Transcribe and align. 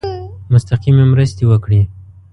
مستقیمي 0.53 1.03
مرستي 1.11 1.43
وکړي. 1.47 1.81